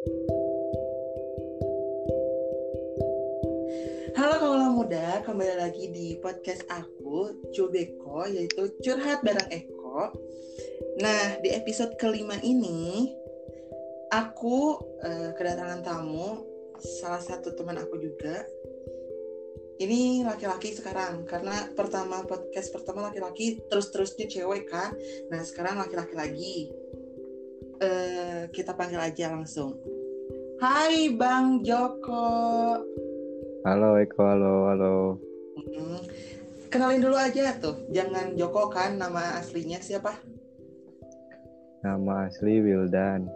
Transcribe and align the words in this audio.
Halo 0.00 0.16
kaula 4.40 4.72
muda, 4.72 5.20
kembali 5.28 5.60
lagi 5.60 5.92
di 5.92 6.16
podcast 6.24 6.64
aku, 6.72 7.36
Cubeko, 7.52 8.24
yaitu 8.24 8.72
Curhat 8.80 9.20
Bareng 9.20 9.52
Eko. 9.52 10.08
Nah, 11.04 11.36
di 11.44 11.52
episode 11.52 12.00
kelima 12.00 12.40
ini, 12.40 13.12
aku 14.08 14.80
eh, 15.04 15.36
kedatangan 15.36 15.84
tamu, 15.84 16.48
salah 16.80 17.20
satu 17.20 17.52
teman 17.52 17.76
aku 17.76 18.00
juga. 18.00 18.48
Ini 19.84 20.24
laki-laki 20.24 20.80
sekarang, 20.80 21.28
karena 21.28 21.68
pertama 21.76 22.24
podcast 22.24 22.72
pertama 22.72 23.12
laki-laki, 23.12 23.68
terus-terusnya 23.68 24.32
cewek 24.32 24.64
kan. 24.64 24.96
Nah, 25.28 25.44
sekarang 25.44 25.76
laki-laki 25.76 26.16
lagi. 26.16 26.79
Eh, 27.80 28.44
kita 28.52 28.76
panggil 28.76 29.00
aja 29.00 29.32
langsung. 29.32 29.72
Hai 30.60 31.16
Bang 31.16 31.64
Joko. 31.64 32.76
Halo 33.64 33.96
Eko, 33.96 34.20
halo, 34.20 34.54
halo. 34.68 34.94
Hmm, 35.56 36.00
Kenalin 36.68 37.00
dulu 37.00 37.16
aja 37.16 37.56
tuh, 37.56 37.88
jangan 37.88 38.36
Joko 38.36 38.68
kan 38.68 39.00
nama 39.00 39.40
aslinya 39.40 39.80
siapa? 39.80 40.12
Nama 41.80 42.28
asli 42.28 42.60
Wildan. 42.60 43.32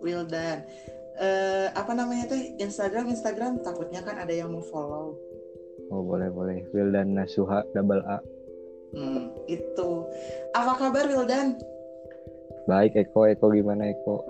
Wildan. 0.00 0.64
Eh 1.20 1.68
apa 1.76 1.92
namanya 1.92 2.32
teh? 2.32 2.56
Instagram, 2.56 3.12
Instagram 3.12 3.60
takutnya 3.60 4.00
kan 4.00 4.16
ada 4.16 4.32
yang 4.32 4.56
mau 4.56 4.64
follow. 4.72 5.20
Oh 5.92 6.00
boleh 6.00 6.32
boleh. 6.32 6.64
Wildan 6.72 7.12
Nasuha 7.12 7.60
double 7.76 8.00
A. 8.08 8.24
Hmm, 8.96 9.36
itu. 9.52 10.08
Apa 10.56 10.80
kabar 10.80 11.04
Wildan? 11.04 11.60
Baik 12.68 12.92
Eko, 12.96 13.28
Eko 13.28 13.52
gimana 13.52 13.88
Eko? 13.88 14.24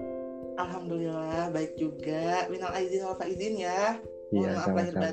Alhamdulillah 0.61 1.49
baik 1.51 1.75
juga. 1.81 2.47
Minal 2.53 2.77
aizin 2.77 3.07
wal 3.09 3.17
faizin 3.17 3.57
ya. 3.57 3.97
Iya 4.31 4.61
sama-sama. 4.61 5.11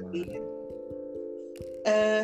Eh 1.87 2.23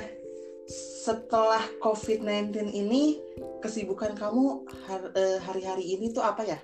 setelah 1.03 1.63
COVID-19 1.83 2.71
ini 2.71 3.19
kesibukan 3.59 4.15
kamu 4.15 4.67
eh, 5.15 5.39
hari-hari 5.43 5.95
ini 5.95 6.11
tuh 6.11 6.23
apa 6.23 6.43
ya? 6.43 6.59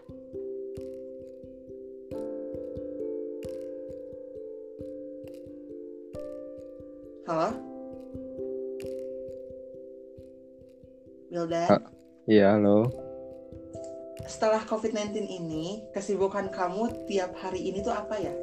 Halo? 7.29 7.49
Wildan, 11.29 11.69
Ah. 11.69 11.81
Iya 12.25 12.57
halo. 12.57 12.89
Setelah 14.29 14.61
COVID-19 14.61 15.25
ini, 15.25 15.89
kesibukan 15.89 16.53
kamu 16.53 17.09
tiap 17.09 17.33
hari 17.41 17.73
ini 17.73 17.81
tuh 17.81 17.91
apa 17.91 18.15
ya? 18.21 18.33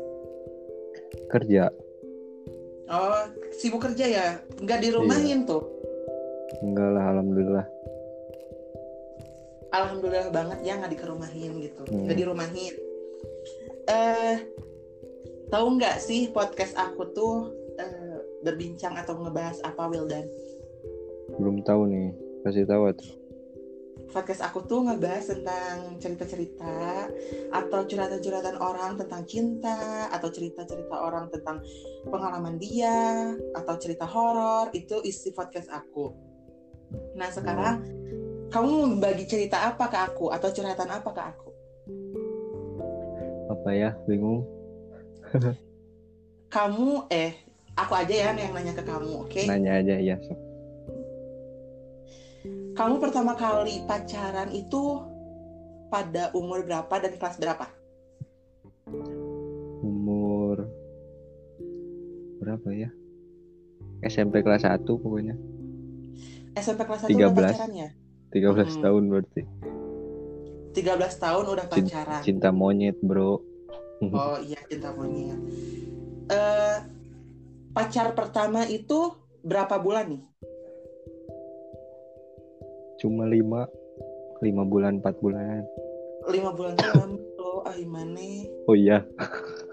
Kerja. 1.31 1.71
Oh, 2.91 3.23
sibuk 3.55 3.87
kerja 3.87 4.07
ya? 4.07 4.27
Nggak 4.59 4.83
dirumahin 4.83 5.47
tuh? 5.47 5.63
Enggak 6.63 6.91
lah, 6.91 7.05
alhamdulillah. 7.15 7.67
Alhamdulillah 9.71 10.31
banget 10.35 10.59
ya 10.67 10.79
nggak 10.79 10.93
dikerumahin 10.95 11.53
gitu, 11.63 11.83
Hmm. 11.87 12.07
nggak 12.07 12.19
dirumahin. 12.19 12.75
Eh, 13.87 14.37
tahu 15.51 15.67
nggak 15.79 16.03
sih 16.03 16.31
podcast 16.35 16.75
aku 16.75 17.15
tuh 17.15 17.35
eh, 17.77 18.19
berbincang 18.41 18.97
atau 18.97 19.21
ngebahas 19.21 19.61
apa 19.63 19.87
Wildan? 19.91 20.27
Belum 21.37 21.61
tahu 21.61 21.91
nih. 21.91 22.11
Kasih 22.47 22.65
tahu 22.65 22.89
tuh. 22.95 23.26
Podcast 24.07 24.43
aku 24.47 24.65
tuh 24.65 24.87
ngebahas 24.87 25.29
tentang 25.29 25.99
cerita-cerita 25.99 27.11
atau 27.51 27.81
curhatan-curhatan 27.85 28.57
orang 28.63 28.95
tentang 28.97 29.23
cinta 29.27 30.07
atau 30.09 30.29
cerita-cerita 30.31 30.95
orang 30.95 31.27
tentang 31.29 31.61
pengalaman 32.07 32.57
dia 32.57 33.35
atau 33.53 33.75
cerita 33.77 34.07
horor 34.07 34.71
itu 34.73 35.03
isi 35.03 35.35
podcast 35.35 35.69
aku. 35.75 36.15
Nah 37.19 37.29
sekarang 37.35 37.83
kamu 38.49 39.03
bagi 39.03 39.27
cerita 39.27 39.75
apa 39.75 39.91
ke 39.91 39.99
aku 39.99 40.31
atau 40.31 40.49
curhatan 40.55 40.89
apa 40.89 41.11
ke 41.11 41.23
aku? 41.23 41.51
Apa 43.51 43.69
ya? 43.75 43.91
Bingung. 44.07 44.47
Kamu 46.55 47.11
eh 47.11 47.35
aku 47.75 47.93
aja 47.93 48.15
ya 48.15 48.31
yang 48.33 48.55
nanya 48.55 48.73
ke 48.73 48.83
kamu, 48.87 49.27
oke? 49.27 49.43
Nanya 49.51 49.83
aja 49.83 49.95
ya. 49.99 50.17
sok. 50.23 50.46
Kamu 52.77 53.01
pertama 53.01 53.33
kali 53.33 53.83
pacaran 53.89 54.53
itu 54.53 55.01
pada 55.89 56.29
umur 56.37 56.67
berapa 56.67 56.95
dan 57.01 57.17
kelas 57.17 57.41
berapa? 57.41 57.67
Umur 59.81 60.69
berapa 62.39 62.69
ya? 62.71 62.91
SMP 64.05 64.45
kelas 64.45 64.69
1 64.69 64.85
pokoknya. 64.85 65.35
SMP 66.53 66.85
kelas 66.85 67.09
1 67.09 67.17
udah 67.17 67.31
13. 67.33 67.53
pacarannya? 67.57 67.89
13 68.31 68.77
Hmm. 68.77 68.83
tahun 68.85 69.03
berarti. 69.09 69.43
13 70.77 71.15
tahun 71.17 71.45
udah 71.49 71.67
pacaran. 71.73 72.21
Cinta 72.21 72.53
monyet, 72.53 72.97
Bro. 73.01 73.41
Oh 74.13 74.37
iya 74.45 74.61
cinta 74.69 74.93
monyet. 74.93 75.41
Eh 76.29 76.77
pacar 77.73 78.13
pertama 78.13 78.69
itu 78.69 79.17
berapa 79.41 79.81
bulan 79.81 80.13
nih? 80.13 80.23
Cuma 82.97 83.29
5 83.29 83.41
5 84.43 84.73
bulan 84.73 85.01
4 85.01 85.23
bulan. 85.23 85.63
Lima 86.27 86.51
bulan 86.51 86.75
tuh 86.75 86.91
lama 86.91 87.07
loh, 87.39 87.63
ah 87.63 87.75
gimana? 87.77 88.21
Oh 88.67 88.75
iya. 88.75 89.07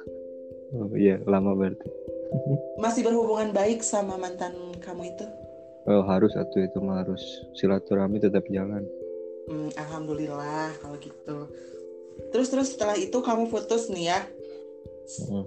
oh 0.78 0.94
iya, 0.94 1.18
lama 1.26 1.58
berarti. 1.58 1.90
Masih 2.84 3.02
berhubungan 3.02 3.52
baik 3.52 3.82
sama 3.82 4.16
mantan 4.16 4.54
kamu 4.80 5.14
itu? 5.18 5.26
Oh 5.84 6.04
harus 6.08 6.32
satu 6.32 6.64
itu 6.64 6.80
mah 6.80 7.04
harus 7.04 7.20
silaturahmi 7.60 8.22
tetap 8.22 8.48
jalan. 8.48 8.88
Hmm, 9.52 9.68
Alhamdulillah 9.76 10.72
kalau 10.80 10.96
gitu. 11.02 11.52
Terus 12.32 12.48
terus 12.48 12.68
setelah 12.72 12.96
itu 12.96 13.20
kamu 13.20 13.52
putus 13.52 13.92
nih 13.92 14.16
ya. 14.16 14.20
Mm. 15.28 15.46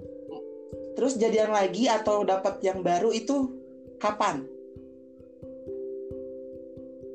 Terus 0.93 1.17
jadian 1.17 1.49
lagi 1.49 1.89
atau 1.89 2.21
dapat 2.21 2.61
yang 2.61 2.85
baru 2.85 3.09
itu 3.09 3.57
kapan? 3.97 4.45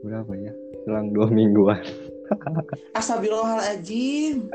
Berapa 0.03 0.33
ya? 0.35 0.53
Selang 0.83 1.15
dua 1.15 1.31
mingguan. 1.31 1.79
Astagfirullahaladzim. 2.99 4.51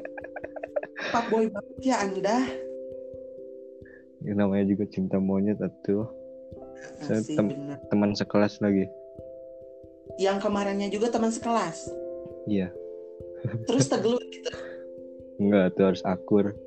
Pak 0.98 1.24
boy 1.32 1.48
banget 1.48 1.78
ya 1.80 1.96
Anda. 2.04 2.38
Ini 4.26 4.34
namanya 4.36 4.66
juga 4.68 4.84
cinta 4.92 5.22
monyet. 5.22 5.62
Saya 5.62 7.22
Asik, 7.24 7.38
tem- 7.38 7.54
bener. 7.54 7.80
Teman 7.88 8.12
sekelas 8.12 8.60
lagi. 8.60 8.92
Yang 10.20 10.38
kemarinnya 10.44 10.90
juga 10.92 11.14
teman 11.14 11.32
sekelas. 11.32 11.88
Iya. 12.50 12.74
Terus 13.70 13.88
tegelut 13.92 14.24
gitu. 14.34 14.52
Enggak, 15.38 15.78
tuh 15.78 15.86
harus 15.94 16.04
akur. 16.04 16.58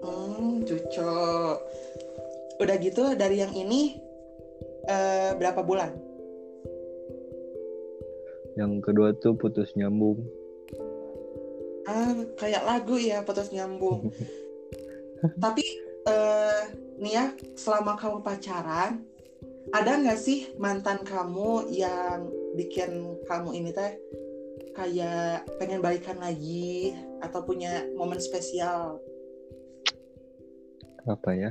Hmm, 0.00 0.64
cucok. 0.64 1.56
Udah 2.58 2.76
gitu 2.82 3.14
dari 3.14 3.44
yang 3.44 3.52
ini 3.52 4.00
eh, 4.88 5.30
berapa 5.36 5.60
bulan? 5.62 6.07
Yang 8.58 8.90
kedua 8.90 9.14
tuh 9.14 9.38
putus 9.38 9.70
nyambung. 9.78 10.18
Ah, 11.86 12.10
kayak 12.34 12.66
lagu 12.66 12.98
ya 12.98 13.22
putus 13.22 13.54
nyambung. 13.54 14.10
Tapi 15.42 15.62
eh, 16.10 16.62
nih 16.98 17.12
ya, 17.14 17.26
selama 17.54 17.94
kamu 17.94 18.26
pacaran, 18.26 19.06
ada 19.70 19.92
nggak 20.02 20.18
sih 20.18 20.50
mantan 20.58 21.06
kamu 21.06 21.70
yang 21.70 22.26
bikin 22.58 23.22
kamu 23.30 23.62
ini 23.62 23.70
teh 23.70 23.94
kayak 24.74 25.46
pengen 25.62 25.78
balikan 25.78 26.18
lagi 26.18 26.98
atau 27.22 27.46
punya 27.46 27.86
momen 27.94 28.18
spesial? 28.18 28.98
Apa 31.06 31.30
ya? 31.30 31.50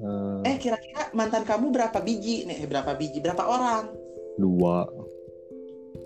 Eh, 0.00 0.48
Eh 0.48 0.56
kira-kira 0.56 1.12
mantan 1.12 1.44
kamu 1.44 1.74
berapa 1.74 1.98
biji 2.00 2.48
nih? 2.48 2.64
Eh, 2.64 2.68
berapa 2.70 2.96
biji? 2.96 3.20
Berapa 3.20 3.44
orang? 3.44 3.99
Dua. 4.40 4.88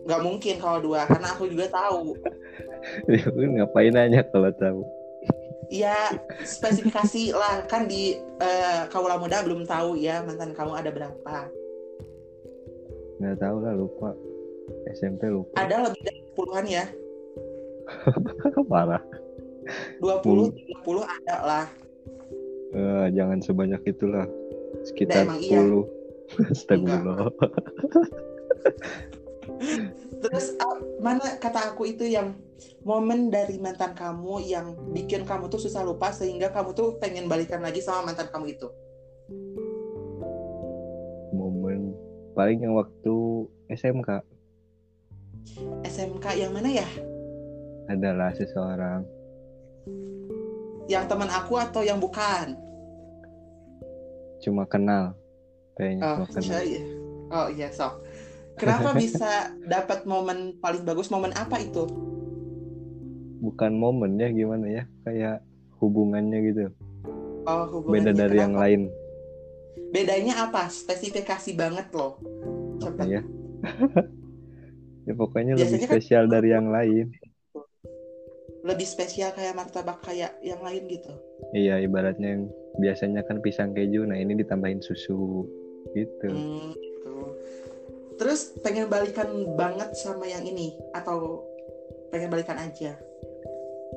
Nggak 0.04 0.20
mungkin 0.26 0.54
kalau 0.60 0.78
dua, 0.82 1.06
karena 1.06 1.28
aku 1.32 1.46
juga 1.48 1.66
tahu. 1.70 2.02
Ya, 3.08 3.24
Ngapain 3.32 3.96
nanya 3.96 4.20
kalau 4.28 4.52
tahu? 4.60 4.84
Ya 5.72 6.12
spesifikasi 6.44 7.32
lah 7.32 7.64
kan 7.64 7.88
di 7.88 8.12
eh, 8.20 8.80
Kaula 8.92 9.16
Muda 9.16 9.40
belum 9.40 9.64
tahu 9.64 9.96
ya 9.96 10.20
mantan 10.20 10.52
kamu 10.52 10.76
ada 10.76 10.92
berapa. 10.92 11.36
Nggak 13.24 13.40
tahu 13.40 13.56
lah 13.64 13.72
lupa. 13.72 14.12
SMP 14.92 15.32
lupa. 15.32 15.56
Ada 15.56 15.88
lebih 15.88 16.00
dari 16.04 16.20
puluhan 16.36 16.64
ya. 16.68 16.84
Parah. 18.70 19.00
20, 20.04 20.84
30 20.84 20.84
ada 21.08 21.36
lah. 21.40 21.66
Eh, 22.74 23.06
jangan 23.16 23.38
sebanyak 23.40 23.80
itulah. 23.88 24.28
Sekitar 24.84 25.24
emang 25.24 25.40
iya. 25.40 25.62
10. 26.34 26.50
Astagfirullah. 26.50 27.30
Terus 30.24 30.56
uh, 30.56 30.78
mana 31.04 31.36
kata 31.36 31.74
aku 31.74 31.84
itu 31.94 32.08
yang 32.08 32.34
momen 32.82 33.28
dari 33.28 33.60
mantan 33.60 33.92
kamu 33.92 34.40
yang 34.44 34.72
bikin 34.92 35.28
kamu 35.28 35.52
tuh 35.52 35.60
susah 35.60 35.84
lupa 35.84 36.10
sehingga 36.10 36.48
kamu 36.50 36.72
tuh 36.72 36.96
pengen 36.96 37.28
balikan 37.28 37.60
lagi 37.60 37.84
sama 37.84 38.12
mantan 38.12 38.28
kamu 38.32 38.56
itu? 38.56 38.68
Momen 41.36 41.92
paling 42.32 42.64
yang 42.64 42.74
waktu 42.74 43.14
SMK 43.68 44.24
SMK 45.84 46.26
yang 46.40 46.50
mana 46.56 46.72
ya? 46.72 46.88
adalah 47.84 48.32
seseorang 48.32 49.04
Yang 50.88 51.04
teman 51.08 51.28
aku 51.28 51.56
atau 51.60 51.84
yang 51.84 52.00
bukan? 52.00 52.56
cuma 54.44 54.68
kenal 54.68 55.16
kayaknya 55.74 56.02
Oh, 56.02 56.26
kenal. 56.26 56.62
iya. 56.62 56.82
Oh 57.28 57.46
iya, 57.48 57.68
sok. 57.68 57.94
Kenapa 58.54 58.94
bisa 58.96 59.30
dapat 59.60 60.04
momen 60.04 60.38
paling 60.56 60.82
bagus? 60.82 61.08
Momen 61.08 61.32
apa 61.32 61.58
itu? 61.58 61.86
bukan 63.36 63.76
momen 63.76 64.16
ya 64.16 64.32
gimana 64.32 64.64
ya 64.64 64.82
kayak 65.02 65.44
hubungannya 65.76 66.38
gitu 66.44 66.64
Oh, 67.44 67.68
beda 67.84 68.08
hubungannya. 68.08 68.16
dari 68.16 68.36
yang 68.38 68.52
Kenapa? 68.52 68.64
lain 68.64 68.80
Bedanya 69.92 70.34
apa? 70.42 70.62
Spesifikasi 70.66 71.50
banget 71.52 71.92
loh. 71.92 72.16
Coba. 72.80 73.04
ya 73.04 73.20
ya 75.04 75.12
pokoknya 75.12 75.54
lebih 75.54 75.60
Biasanya 75.60 75.80
kan- 75.82 75.92
spesial 75.92 76.24
dari 76.26 76.48
yang 76.50 76.72
lain 76.72 77.12
Lebih 78.64 78.86
spesial 78.86 79.28
kayak 79.30 79.52
martabak 79.52 80.00
kayak 80.00 80.40
yang 80.40 80.58
lain 80.58 80.88
gitu. 80.88 81.12
iya 81.52 81.76
ibaratnya 81.76 82.28
yang 82.30 82.44
biasanya 82.74 83.20
kan 83.22 83.38
pisang 83.38 83.70
keju 83.70 84.02
nah 84.02 84.16
ini 84.16 84.32
ditambahin 84.34 84.80
susu 84.80 85.44
gitu 85.94 86.26
Hmm, 86.28 86.74
gitu. 86.74 87.14
Terus 88.14 88.54
pengen 88.62 88.86
balikan 88.86 89.26
banget 89.54 89.94
sama 89.98 90.26
yang 90.26 90.42
ini 90.42 90.74
atau 90.92 91.42
pengen 92.10 92.30
balikan 92.30 92.58
aja? 92.58 92.94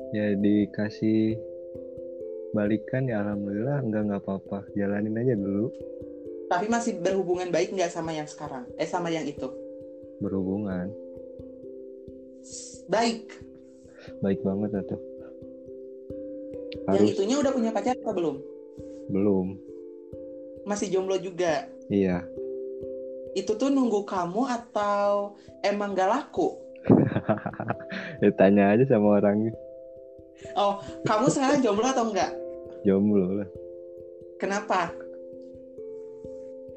ya 0.08 0.32
dikasih 0.32 1.36
balikan 2.50 3.04
ya 3.04 3.20
alhamdulillah 3.20 3.84
enggak 3.84 4.02
nggak 4.08 4.22
apa-apa 4.24 4.64
jalanin 4.72 5.20
aja 5.20 5.36
dulu 5.36 5.68
Tapi 6.48 6.64
masih 6.64 6.96
berhubungan 6.96 7.52
baik 7.52 7.76
nggak 7.76 7.92
sama 7.92 8.16
yang 8.16 8.24
sekarang? 8.24 8.64
Eh 8.80 8.88
sama 8.88 9.12
yang 9.12 9.28
itu? 9.28 9.52
berhubungan 10.18 10.88
Baik. 12.88 13.36
baik 14.24 14.40
banget 14.40 14.80
atau 14.80 14.96
Yang 16.88 16.96
harus 16.96 17.12
itunya 17.12 17.36
udah 17.36 17.52
punya 17.52 17.70
pacar 17.70 17.94
atau 18.00 18.14
belum? 18.16 18.36
belum 19.12 19.46
Masih 20.64 20.88
jomblo 20.88 21.20
juga. 21.20 21.68
Iya 21.92 22.24
Itu 23.36 23.54
tuh 23.54 23.68
nunggu 23.70 24.02
kamu 24.08 24.48
atau 24.48 25.36
emang 25.62 25.92
gak 25.94 26.10
laku? 26.10 26.56
ya 28.22 28.30
tanya 28.38 28.72
aja 28.72 28.84
sama 28.88 29.20
orangnya 29.20 29.52
Oh, 30.54 30.78
kamu 31.02 31.26
sekarang 31.34 31.58
jomblo 31.60 31.90
atau 31.90 32.06
enggak? 32.08 32.30
jomblo 32.86 33.42
lah 33.42 33.48
Kenapa? 34.38 34.94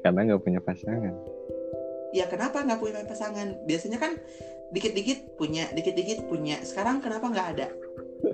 karena 0.02 0.34
nggak 0.34 0.42
punya 0.42 0.58
pasangan 0.58 1.14
Ya 2.12 2.28
kenapa 2.28 2.60
nggak 2.60 2.76
punya 2.76 3.00
pasangan? 3.08 3.56
Biasanya 3.64 3.96
kan 3.96 4.20
dikit-dikit 4.68 5.32
punya, 5.40 5.64
dikit-dikit 5.72 6.28
punya. 6.28 6.60
Sekarang 6.60 7.00
kenapa 7.00 7.32
nggak 7.32 7.48
ada? 7.56 7.66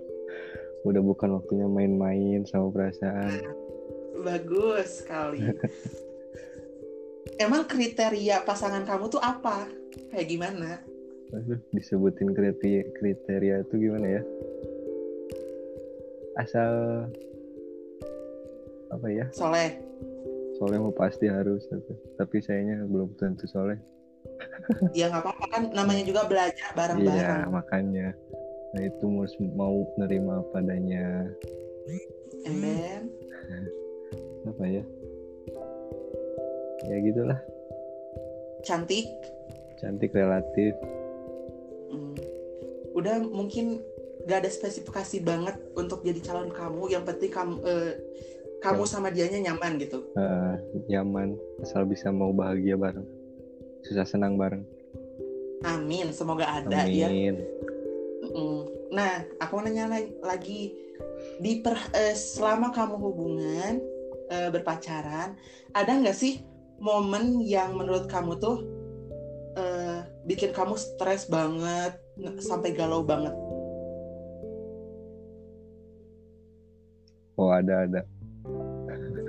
udah 0.89 0.99
bukan 0.99 1.39
waktunya 1.39 1.71
main-main 1.71 2.43
sama 2.43 2.75
perasaan 2.75 3.39
Bagus 4.19 5.07
sekali. 5.07 5.47
Emang 7.39 7.71
kriteria 7.71 8.43
pasangan 8.43 8.83
kamu 8.83 9.07
tuh 9.09 9.23
apa? 9.23 9.71
Kayak 10.11 10.27
gimana? 10.27 10.83
Aduh, 11.33 11.61
disebutin 11.77 12.33
kriteria 12.33 12.89
kriteria 12.97 13.61
itu 13.61 13.75
gimana 13.77 14.21
ya 14.21 14.23
asal 16.39 16.73
apa 18.89 19.07
ya 19.11 19.27
Soleh. 19.35 19.77
soleh 20.57 20.79
mau 20.79 20.95
pasti 20.95 21.27
harus 21.29 21.67
tapi, 22.17 22.39
sayangnya 22.41 22.87
belum 22.87 23.13
tentu 23.19 23.45
soleh 23.51 23.77
Ya 24.99 25.11
nggak 25.11 25.21
apa-apa 25.25 25.47
kan 25.51 25.63
namanya 25.75 26.03
juga 26.07 26.25
belajar 26.25 26.71
iya 26.73 26.79
bareng-bareng. 26.79 27.51
makanya 27.53 28.09
nah 28.73 28.83
itu 28.85 29.05
harus 29.05 29.35
mau 29.57 29.85
nerima 30.01 30.41
apa 30.41 30.65
adanya 30.65 31.27
And 32.47 32.63
then, 32.63 33.03
apa 34.49 34.65
ya 34.65 34.85
ya 36.89 36.97
gitulah 37.01 37.39
cantik. 38.61 39.07
cantik 39.77 40.11
relatif 40.11 40.75
Hmm. 41.89 42.13
Udah 42.93 43.17
mungkin 43.23 43.81
gak 44.27 44.45
ada 44.45 44.51
spesifikasi 44.53 45.25
banget 45.25 45.57
untuk 45.73 46.05
jadi 46.05 46.21
calon 46.21 46.53
kamu. 46.53 46.93
Yang 46.93 47.05
penting 47.09 47.31
kamu 47.33 47.55
eh, 47.65 47.93
kamu 48.59 48.83
Ya. 48.85 48.91
sama 48.91 49.09
dianya 49.09 49.41
nyaman 49.49 49.81
gitu. 49.81 50.05
eh, 50.13 50.55
nyaman 50.87 51.33
asal 51.63 51.87
bisa 51.87 52.11
mau 52.11 52.29
bahagia 52.29 52.75
bareng 52.75 53.07
susah 53.81 54.05
senang 54.05 54.37
bareng 54.37 54.67
Amin. 55.63 56.11
Semoga 56.13 56.45
ada 56.59 56.85
ya. 56.85 57.09
amin 57.09 57.39
Mm. 58.21 58.61
Nah, 58.93 59.13
aku 59.39 59.57
mau 59.57 59.65
nanya 59.65 59.89
la- 59.89 60.13
lagi 60.27 60.77
di 61.39 61.59
per, 61.59 61.73
eh, 61.93 62.13
selama 62.13 62.69
kamu 62.69 62.95
hubungan 62.99 63.81
eh, 64.29 64.53
berpacaran, 64.53 65.33
ada 65.73 65.93
nggak 65.97 66.13
sih 66.13 66.45
momen 66.79 67.43
yang 67.43 67.75
menurut 67.75 68.07
kamu 68.07 68.39
tuh 68.39 68.63
eh, 69.55 69.99
bikin 70.25 70.51
kamu 70.51 70.79
stres 70.79 71.27
banget 71.27 71.99
nge- 72.15 72.39
sampai 72.41 72.71
galau 72.73 73.03
banget? 73.03 73.35
oh 77.35 77.51
ada 77.51 77.87
ada 77.87 78.03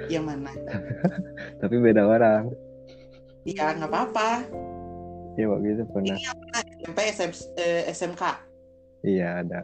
Yang 0.09 0.25
mana? 0.25 0.51
tapi 1.61 1.75
beda 1.77 2.05
orang 2.05 2.49
Ya 3.45 3.73
nggak 3.73 3.89
apa-apa. 3.89 4.29
ya 5.37 5.45
waktu 5.47 5.67
itu 5.73 5.83
pernah 5.89 6.17
Nah, 6.17 6.61
SMP, 6.83 6.99
SM, 7.13 7.31
eh, 7.55 7.81
SMK. 7.87 8.23
Iya 8.99 9.27
ada. 9.41 9.59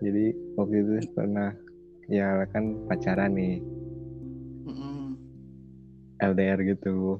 Jadi 0.00 0.24
waktu 0.54 0.76
itu 0.76 0.92
pernah 1.14 1.54
ya 2.06 2.44
kan 2.52 2.76
pacaran 2.84 3.32
nih 3.32 3.64
LDR 6.20 6.60
gitu. 6.64 7.18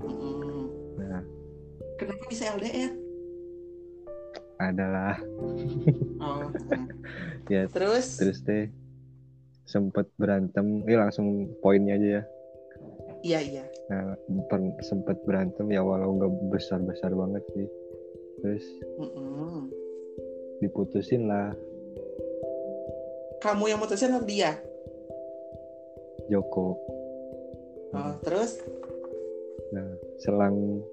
mm-mm. 0.00 0.68
Nah 1.00 1.22
Kenapa 1.96 2.24
bisa 2.28 2.52
LDR? 2.54 2.92
adalah 4.56 5.20
Oh, 6.16 6.48
mm. 6.48 6.88
ya 7.52 7.68
terus? 7.68 8.16
terus 8.16 8.40
deh 8.40 8.68
sempet 9.68 10.08
berantem. 10.16 10.80
Ini 10.86 10.96
langsung 10.96 11.52
poinnya 11.60 11.98
aja 11.98 12.08
ya. 12.20 12.22
Iya 13.20 13.38
iya. 13.42 13.64
Nah 13.92 14.16
per- 14.48 14.80
sempet 14.80 15.20
berantem 15.28 15.66
ya 15.68 15.84
walau 15.84 16.16
nggak 16.16 16.32
besar 16.52 16.80
besar 16.84 17.12
banget 17.12 17.42
sih. 17.52 17.68
Terus 18.40 18.64
Mm-mm. 19.00 19.68
diputusin 20.60 21.28
lah 21.28 21.52
Kamu 23.36 23.68
yang 23.68 23.76
mutusin 23.76 24.16
atau 24.16 24.24
dia? 24.24 24.56
Joko. 26.32 26.80
Oh, 27.96 28.14
terus? 28.20 28.60
Nah 29.72 29.88
selang 30.20 30.84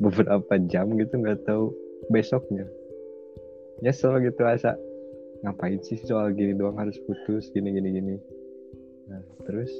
beberapa 0.00 0.60
jam 0.68 0.92
gitu 1.00 1.16
nggak 1.16 1.48
tahu 1.48 1.72
besoknya 2.12 2.68
nyesel 3.80 4.20
gitu 4.20 4.44
asa 4.44 4.76
ngapain 5.44 5.80
sih 5.84 6.00
soal 6.04 6.32
gini 6.32 6.56
doang 6.56 6.76
harus 6.80 6.96
putus 7.04 7.48
gini 7.52 7.72
gini 7.76 7.88
gini 7.92 8.16
nah 9.08 9.20
terus 9.48 9.72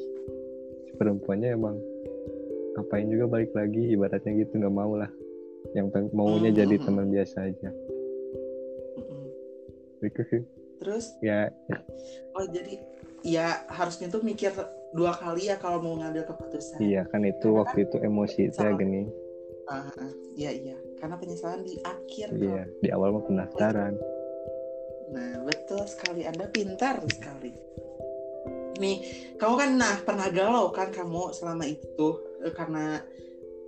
si 0.86 0.92
perempuannya 0.96 1.56
emang 1.56 1.76
ngapain 2.76 3.08
juga 3.08 3.24
balik 3.28 3.52
lagi 3.56 3.96
ibaratnya 3.96 4.32
gitu 4.44 4.60
nggak 4.60 4.74
mau 4.74 4.96
lah 4.96 5.08
yang 5.74 5.88
maunya 6.12 6.52
Hmm, 6.52 6.60
jadi 6.64 6.76
hmm, 6.78 6.84
teman 6.84 7.06
biasa 7.10 7.36
aja 7.50 7.70
Mm-mm. 8.96 9.24
Gitu. 10.04 10.44
Terus? 10.76 11.04
ya 11.24 11.50
Oh 12.36 12.44
jadi 12.46 12.78
ya 13.24 13.64
harusnya 13.72 14.12
tuh 14.12 14.20
mikir 14.22 14.52
dua 14.94 15.12
kali 15.16 15.50
ya 15.50 15.56
kalau 15.58 15.82
mau 15.82 15.94
ngambil 15.98 16.22
keputusan. 16.28 16.78
iya 16.78 17.02
kan 17.08 17.24
itu 17.26 17.50
Karena 17.50 17.58
waktu 17.64 17.78
itu 17.86 17.96
emosi 18.00 18.40
ya 18.48 18.50
salah. 18.54 18.78
gini 18.78 19.02
Ah, 19.66 19.82
ah, 19.98 20.12
iya 20.38 20.54
iya. 20.54 20.78
Karena 21.02 21.18
penyesalan 21.18 21.66
di 21.66 21.74
akhir. 21.82 22.30
iya 22.38 22.62
kok. 22.70 22.86
di 22.86 22.88
awal 22.94 23.18
mah 23.18 23.24
pendaftaran 23.26 23.98
Nah 25.10 25.42
betul 25.42 25.82
sekali. 25.90 26.22
Anda 26.22 26.46
pintar 26.46 27.02
sekali. 27.10 27.50
Nih 28.78 28.96
kamu 29.38 29.54
kan 29.58 29.70
nah 29.74 29.94
pernah 30.06 30.30
galau 30.30 30.70
kan 30.70 30.94
kamu 30.94 31.34
selama 31.34 31.66
itu 31.66 32.08
eh, 32.46 32.54
karena 32.54 33.02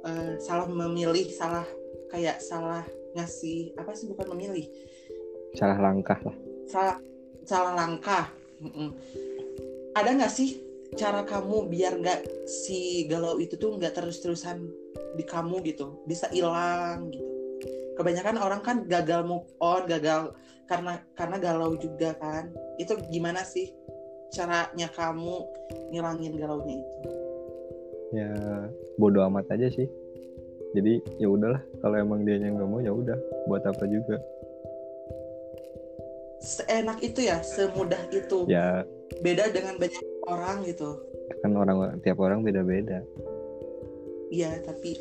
eh, 0.06 0.38
salah 0.38 0.70
memilih, 0.70 1.26
salah 1.34 1.66
kayak 2.10 2.38
salah 2.42 2.86
ngasih 3.18 3.74
apa 3.74 3.90
sih 3.96 4.06
bukan 4.06 4.30
memilih, 4.36 4.68
salah 5.56 5.80
langkah 5.82 6.20
lah 6.22 6.36
salah 6.68 6.96
salah 7.42 7.72
langkah. 7.74 8.30
Mm-mm. 8.62 8.94
Ada 9.98 10.14
nggak 10.14 10.30
sih 10.34 10.60
cara 10.96 11.26
kamu 11.26 11.68
biar 11.68 12.00
nggak 12.00 12.48
si 12.48 13.04
galau 13.10 13.36
itu 13.36 13.60
tuh 13.60 13.76
nggak 13.76 13.92
terus-terusan 13.92 14.64
di 15.18 15.24
kamu 15.26 15.60
gitu. 15.66 16.00
Bisa 16.08 16.30
hilang 16.32 17.12
gitu. 17.12 17.28
Kebanyakan 17.98 18.38
orang 18.38 18.62
kan 18.62 18.86
gagal 18.86 19.26
move 19.26 19.50
on 19.58 19.84
gagal 19.90 20.32
karena 20.70 21.02
karena 21.18 21.36
galau 21.42 21.74
juga 21.76 22.14
kan. 22.16 22.54
Itu 22.78 22.96
gimana 23.10 23.42
sih 23.42 23.74
caranya 24.30 24.86
kamu 24.94 25.44
ngilangin 25.90 26.38
galaunya 26.38 26.78
itu? 26.78 27.10
Ya 28.14 28.32
bodoh 28.96 29.26
amat 29.28 29.50
aja 29.52 29.68
sih. 29.68 29.90
Jadi 30.72 31.02
ya 31.18 31.28
udahlah. 31.28 31.60
Kalau 31.82 31.96
emang 31.98 32.22
dia 32.22 32.38
yang 32.38 32.56
nggak 32.56 32.70
mau 32.70 32.80
ya 32.80 32.94
udah. 32.94 33.18
Buat 33.50 33.66
apa 33.66 33.84
juga? 33.88 34.16
Seenak 36.38 37.02
itu 37.02 37.26
ya 37.26 37.42
semudah 37.42 37.98
itu. 38.14 38.46
Ya. 38.46 38.86
Beda 39.24 39.50
dengan 39.50 39.74
banyak 39.80 40.04
orang 40.28 40.62
gitu. 40.68 41.00
Kan 41.40 41.56
orang 41.56 41.98
tiap 42.04 42.20
orang 42.20 42.44
beda-beda. 42.44 43.02
Iya 44.28 44.60
tapi 44.60 44.94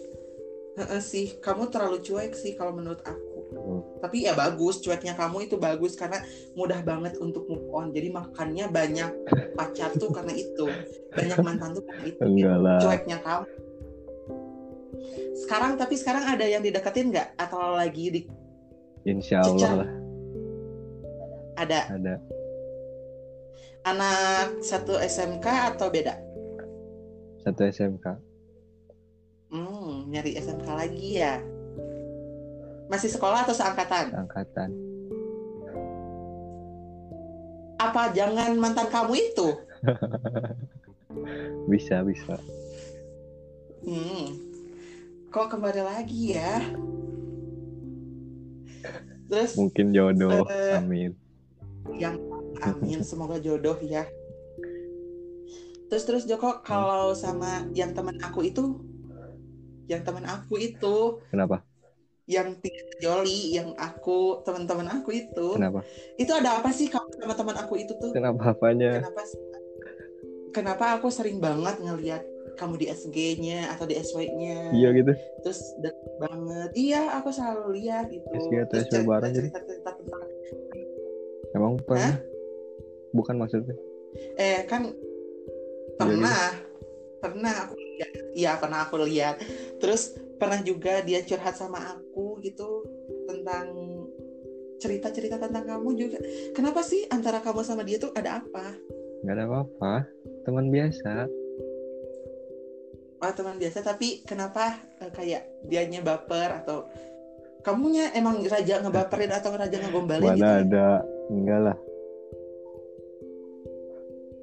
sih 1.01 1.41
kamu 1.41 1.73
terlalu 1.73 1.99
cuek 2.05 2.33
sih 2.37 2.55
kalau 2.55 2.71
menurut 2.71 3.01
aku. 3.03 3.35
Oh, 3.57 3.81
tapi 4.03 4.27
ya 4.27 4.35
bagus 4.35 4.83
cueknya 4.83 5.15
kamu 5.15 5.47
itu 5.47 5.55
bagus 5.55 5.95
karena 5.97 6.19
mudah 6.53 6.83
banget 6.85 7.17
untuk 7.19 7.49
move 7.49 7.67
on. 7.73 7.89
Jadi 7.91 8.13
makannya 8.13 8.69
banyak 8.69 9.11
pacar 9.57 9.95
tuh 9.97 10.13
karena 10.13 10.35
itu. 10.37 10.67
Banyak 11.15 11.37
mantan 11.41 11.73
tuh 11.75 11.83
karena 11.83 12.03
itu. 12.05 12.19
Enggak 12.21 12.57
lah. 12.61 12.79
Cueknya 12.79 13.17
kamu. 13.23 13.45
Sekarang 15.37 15.71
tapi 15.79 15.95
sekarang 15.97 16.23
ada 16.27 16.45
yang 16.45 16.61
dideketin 16.61 17.09
nggak? 17.09 17.39
Atau 17.39 17.59
lagi 17.73 18.05
di 18.13 18.21
insya 19.07 19.41
Allah 19.41 19.83
lah. 19.83 19.89
Ada. 21.57 21.79
Ada 21.97 22.36
anak 23.87 24.59
satu 24.59 24.99
SMK 24.99 25.47
atau 25.75 25.87
beda? 25.87 26.19
Satu 27.43 27.63
SMK 27.63 28.05
hmm 29.47 30.11
nyari 30.11 30.35
SMK 30.35 30.67
lagi 30.67 31.23
ya. 31.23 31.39
Masih 32.91 33.07
sekolah 33.07 33.47
atau 33.47 33.55
seangkatan? 33.55 34.11
Angkatan 34.11 34.71
apa 37.77 38.09
jangan 38.09 38.57
mantan 38.57 38.89
kamu 38.89 39.13
itu? 39.15 39.53
Bisa 41.71 42.01
bisa. 42.01 42.41
Hmm 43.85 44.47
kok 45.27 45.53
kembali 45.53 45.81
lagi 45.85 46.33
ya? 46.33 46.57
Terus 49.29 49.53
mungkin 49.53 49.93
jodoh 49.93 50.47
Eh, 50.49 50.79
amin. 50.81 51.11
yang 52.01 52.17
amin 52.63 53.01
semoga 53.05 53.37
jodoh 53.37 53.77
ya. 53.83 54.07
Terus 55.87 56.03
terus 56.03 56.23
Joko 56.27 56.59
kalau 56.65 57.15
sama 57.15 57.63
yang 57.71 57.95
teman 57.95 58.19
aku 58.19 58.43
itu 58.43 58.83
yang 59.87 60.03
teman 60.03 60.27
aku 60.27 60.59
itu 60.59 61.23
kenapa? 61.31 61.63
yang 62.27 62.59
joli 62.99 63.55
yang 63.55 63.71
aku 63.79 64.43
teman-teman 64.43 64.99
aku 64.99 65.15
itu 65.15 65.55
kenapa? 65.55 65.79
itu 66.19 66.27
ada 66.35 66.59
apa 66.59 66.75
sih 66.75 66.91
kamu 66.91 67.07
sama 67.23 67.33
teman 67.39 67.55
aku 67.55 67.79
itu 67.79 67.95
tuh? 67.95 68.11
Kenapa 68.11 68.51
apanya? 68.51 68.99
Kenapa 68.99 69.21
kenapa 70.51 70.85
aku 70.99 71.07
sering 71.07 71.39
banget 71.39 71.79
ngelihat 71.79 72.23
kamu 72.59 72.83
di 72.83 72.85
SG-nya 72.91 73.71
atau 73.71 73.87
di 73.87 73.95
SW-nya 73.95 74.75
iya 74.75 74.89
gitu. 74.91 75.13
Terus 75.45 75.59
deket 75.79 76.11
banget. 76.19 76.69
Iya 76.75 77.01
aku 77.15 77.29
selalu 77.31 77.79
lihat 77.79 78.11
gitu. 78.11 78.27
SG 78.27 78.53
atau 78.67 78.75
SW 78.75 78.83
cerita- 78.91 79.07
bareng 79.07 79.31
gitu? 79.31 79.39
cerita-cerita 79.47 79.89
tentang 79.95 80.23
emang 81.55 81.73
pernah 81.79 82.19
bukan 83.17 83.41
maksudnya? 83.41 83.73
Eh 84.37 84.61
kan 84.69 84.93
pernah. 85.97 86.53
Pernah 87.17 87.53
aku 87.65 87.73
lihat. 87.73 88.11
Iya 88.37 88.51
pernah 88.61 88.79
aku 88.85 88.95
lihat. 89.01 89.41
Terus 89.81 90.13
pernah 90.37 90.61
juga 90.61 91.01
dia 91.01 91.25
curhat 91.25 91.57
sama 91.57 91.81
aku 91.97 92.37
gitu 92.45 92.85
tentang 93.25 93.73
cerita-cerita 94.77 95.41
tentang 95.41 95.65
kamu 95.65 95.89
juga. 95.97 96.21
Kenapa 96.53 96.85
sih 96.85 97.09
antara 97.09 97.41
kamu 97.41 97.65
sama 97.65 97.81
dia 97.81 97.97
tuh 97.97 98.13
ada 98.13 98.45
apa? 98.45 98.77
Nggak 99.25 99.33
ada 99.33 99.43
apa-apa. 99.49 99.93
Teman 100.45 100.69
biasa. 100.69 101.25
Oh 103.17 103.33
teman 103.33 103.57
biasa 103.57 103.81
tapi 103.81 104.21
kenapa 104.21 104.77
eh, 105.01 105.09
kayak 105.09 105.65
dianya 105.65 106.05
baper 106.05 106.61
atau 106.61 106.85
kamunya 107.65 108.13
emang 108.13 108.45
raja 108.45 108.77
ngebaperin 108.85 109.33
atau 109.33 109.57
raja 109.57 109.73
ngegombalin 109.81 110.37
gitu 110.37 110.45
mana 110.45 110.45
ya? 110.45 110.61
ada? 110.61 110.87
Enggak 111.33 111.59
lah 111.65 111.77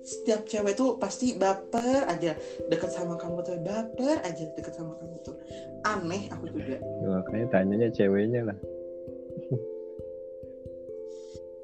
setiap 0.05 0.45
cewek 0.45 0.77
tuh 0.77 1.01
pasti 1.01 1.33
baper 1.35 2.05
aja. 2.05 2.37
Deket 2.69 2.91
sama 2.93 3.17
kamu 3.17 3.41
tuh 3.41 3.57
baper 3.65 4.21
aja 4.21 4.45
deket 4.53 4.77
sama 4.77 4.93
kamu 5.01 5.17
tuh 5.25 5.37
aneh 5.89 6.29
aku 6.29 6.53
juga. 6.53 6.77
Ya, 6.79 7.09
makanya 7.09 7.47
tanyanya 7.51 7.89
ceweknya 7.91 8.53
lah. 8.53 8.59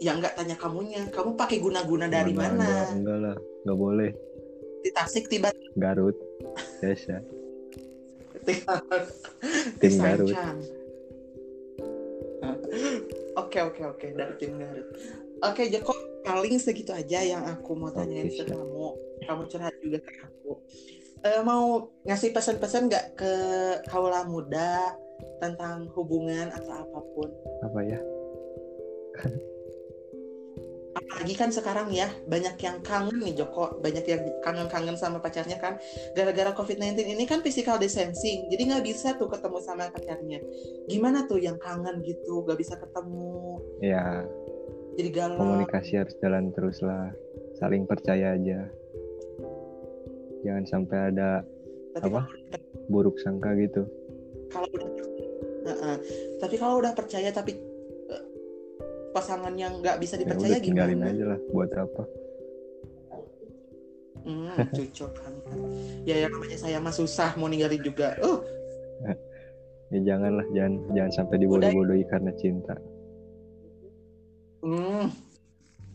Ya 0.01 0.17
nggak 0.17 0.33
tanya 0.33 0.57
kamunya. 0.57 1.05
Kamu 1.13 1.37
pakai 1.37 1.61
guna-guna 1.61 2.09
dari 2.09 2.33
Mana 2.33 2.57
mana? 2.57 2.65
ada, 2.65 2.97
enggak 2.97 3.19
lah. 3.21 3.37
Nggak 3.69 3.79
boleh. 3.85 4.11
Di 4.81 4.91
Tasik 4.97 5.29
tiba 5.29 5.53
Garut. 5.77 6.17
Di 6.81 6.97
Tim 9.77 10.01
Garut. 10.01 10.33
Oke 13.37 13.61
oke 13.61 13.83
oke. 13.85 14.07
Dari 14.17 14.35
tim 14.41 14.57
Garut. 14.57 14.89
Oke 15.41 15.73
Joko 15.73 15.97
paling 16.21 16.61
segitu 16.61 16.93
aja 16.93 17.25
yang 17.25 17.43
aku 17.49 17.73
mau 17.73 17.89
tanyain 17.89 18.29
Oke, 18.29 18.45
ke 18.45 18.53
kamu. 18.53 18.87
Kamu 19.25 19.43
curhat 19.49 19.75
juga 19.81 19.99
ke 20.05 20.13
aku. 20.21 20.53
Eh, 21.21 21.41
mau 21.45 21.93
ngasih 22.05 22.33
pesan-pesan 22.33 22.89
nggak 22.89 23.07
ke 23.17 23.33
kaula 23.89 24.25
muda 24.25 24.97
tentang 25.41 25.89
hubungan 25.97 26.49
atau 26.53 26.73
apa 26.81 27.01
pun? 27.13 27.29
apa 27.61 27.81
ya 27.85 28.01
Apalagi 30.91 31.35
kan 31.39 31.55
sekarang 31.55 31.95
ya 31.95 32.11
banyak 32.27 32.59
yang 32.59 32.83
kangen 32.83 33.23
nih 33.23 33.39
Joko, 33.39 33.79
banyak 33.79 34.05
yang 34.11 34.23
kangen-kangen 34.43 34.99
sama 34.99 35.23
pacarnya 35.23 35.55
kan. 35.63 35.79
Gara-gara 36.19 36.51
COVID-19 36.51 37.15
ini 37.15 37.25
kan 37.31 37.47
physical 37.47 37.79
distancing, 37.79 38.51
jadi 38.51 38.75
nggak 38.75 38.85
bisa 38.91 39.15
tuh 39.15 39.31
ketemu 39.31 39.59
sama 39.63 39.87
pacarnya. 39.95 40.43
Gimana 40.91 41.31
tuh 41.31 41.39
yang 41.39 41.63
kangen 41.63 42.03
gitu, 42.03 42.43
nggak 42.43 42.59
bisa 42.59 42.75
ketemu, 42.75 43.63
ya 43.79 44.27
jadi 45.01 45.11
galau. 45.11 45.39
komunikasi 45.39 45.93
harus 45.97 46.15
jalan 46.21 46.53
terus 46.53 46.79
lah 46.81 47.09
saling 47.57 47.89
percaya 47.89 48.37
aja 48.37 48.69
jangan 50.41 50.65
sampai 50.65 50.99
ada 51.11 51.41
Tapi 51.97 52.07
apa? 52.07 52.21
kalau- 52.23 52.89
buruk 52.89 53.17
sangka 53.19 53.57
gitu 53.57 53.89
kalau 54.49 54.67
udah 54.71 54.89
Heeh. 55.61 55.97
tapi 56.37 56.55
kalau 56.57 56.81
udah 56.81 56.93
percaya 56.93 57.29
tapi 57.31 57.53
eh, 58.09 58.25
pasangan 59.11 59.53
yang 59.55 59.79
nggak 59.79 59.97
bisa 59.97 60.17
ya 60.17 60.25
dipercaya 60.25 60.57
udah 60.57 60.63
tinggalin 60.63 60.99
gimana? 60.99 61.13
aja 61.13 61.25
lah 61.27 61.41
buat 61.51 61.71
apa 61.73 62.05
Hmm, 64.21 64.53
cocok. 64.53 65.17
Ya 66.05 66.21
yang 66.21 66.37
namanya 66.37 66.61
saya 66.61 66.77
mah 66.77 66.93
susah 66.93 67.33
mau 67.41 67.49
ninggalin 67.49 67.81
juga. 67.81 68.13
Uh, 68.21 68.45
ya 69.91 70.01
janganlah 70.05 70.45
jangan 70.53 70.77
jangan 70.93 71.13
sampai 71.17 71.37
dibodoh-bodohi 71.41 72.05
karena 72.05 72.29
cinta 72.37 72.77
hmm. 74.65 75.11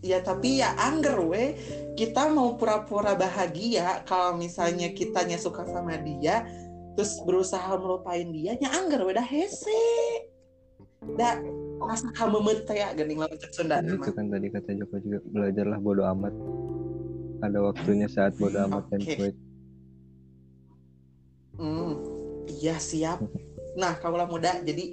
Ya 0.05 0.21
tapi 0.21 0.61
ya 0.61 0.77
angger 0.77 1.17
we 1.25 1.57
kita 1.97 2.29
mau 2.29 2.53
pura-pura 2.61 3.17
bahagia 3.17 4.05
kalau 4.05 4.37
misalnya 4.37 4.93
kitanya 4.93 5.39
suka 5.41 5.65
sama 5.65 5.97
dia 5.97 6.45
terus 6.93 7.17
berusaha 7.25 7.73
melupain 7.81 8.29
dia 8.29 8.53
nya 8.61 8.69
angger 8.69 9.01
we 9.01 9.17
dah 9.17 9.25
hese. 9.25 9.81
Da 11.17 11.41
rasa 11.81 12.09
kamu 12.13 12.65
ya 12.69 12.93
gening 12.93 13.17
lawan 13.21 13.37
cek 13.37 13.51
Sunda 13.53 13.81
itu 13.81 13.97
kan 14.13 14.25
tadi 14.29 14.47
kata 14.49 14.73
Joko 14.73 14.95
juga 15.01 15.19
belajarlah 15.29 15.79
bodoh 15.81 16.07
amat 16.17 16.33
ada 17.45 17.59
waktunya 17.61 18.09
saat 18.09 18.33
bodoh 18.41 18.65
amat 18.65 18.89
dan 18.89 19.01
cuek 19.05 19.35
Hmm, 21.55 22.03
iya 22.51 22.75
siap. 22.75 23.23
Nah, 23.79 23.95
kaulah 24.03 24.27
muda, 24.27 24.59
jadi 24.59 24.91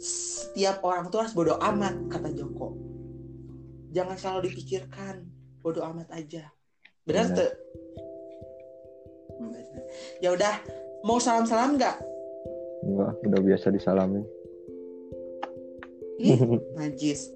setiap 0.00 0.80
orang 0.80 1.12
tuh 1.12 1.20
harus 1.20 1.36
bodoh 1.36 1.60
amat, 1.60 2.08
kata 2.08 2.32
Joko. 2.32 2.87
Jangan 3.88 4.16
selalu 4.16 4.52
dipikirkan, 4.52 5.24
bodoh 5.60 5.84
amat 5.86 6.12
aja. 6.12 6.52
Benar 7.04 7.32
tuh? 7.32 7.50
Ya 10.20 10.34
udah, 10.34 10.54
mau 11.02 11.16
salam-salam 11.16 11.78
nggak? 11.78 11.96
enggak 12.78 13.10
udah 13.26 13.40
biasa 13.42 13.74
disalamin 13.74 14.22
Ih, 16.18 16.38
najis. 16.78 17.30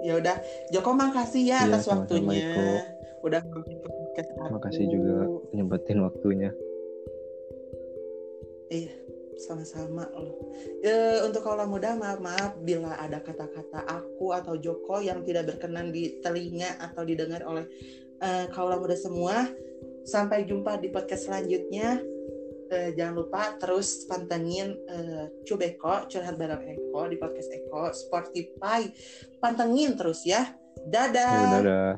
Ya 0.00 0.16
udah, 0.16 0.36
Joko 0.68 0.92
makasih 0.92 1.48
ya 1.48 1.64
Iya, 1.64 1.72
atas 1.72 1.88
sama-sama, 1.88 2.04
waktunya. 2.04 2.48
Iko. 2.52 2.66
Udah 3.26 3.40
podcast 3.42 4.30
aku. 4.32 4.52
makasih 4.52 4.84
juga 4.86 5.14
nyempetin 5.50 5.98
waktunya 6.00 6.50
Iya. 8.68 8.92
Sama-sama 9.36 10.08
loh. 10.16 10.36
E, 10.80 11.22
untuk 11.28 11.44
kaulah 11.44 11.68
muda 11.68 11.92
maaf 11.94 12.18
maaf 12.20 12.52
bila 12.64 12.96
ada 12.96 13.20
kata-kata 13.20 13.84
aku 13.84 14.32
atau 14.32 14.56
Joko 14.56 15.04
yang 15.04 15.20
tidak 15.22 15.52
berkenan 15.52 15.92
di 15.92 16.18
telinga 16.24 16.80
atau 16.80 17.04
didengar 17.04 17.44
oleh 17.44 17.68
e, 18.20 18.28
kaulah 18.50 18.80
muda 18.80 18.96
semua. 18.96 19.46
Sampai 20.06 20.46
jumpa 20.48 20.80
di 20.80 20.88
podcast 20.88 21.28
selanjutnya. 21.28 22.00
E, 22.66 22.96
jangan 22.96 23.14
lupa 23.14 23.54
terus 23.60 24.08
pantengin 24.08 24.74
e, 24.88 24.96
Cubeko 25.44 26.08
curhat 26.08 26.34
bareng 26.34 26.64
Eko 26.66 27.06
di 27.06 27.16
podcast 27.20 27.52
Eko 27.52 27.92
Spotify. 27.92 28.88
Pantengin 29.38 29.94
terus 29.94 30.24
ya. 30.24 30.42
Dadah. 30.86 31.34
Ya, 31.34 31.50
dadah. 31.60 31.92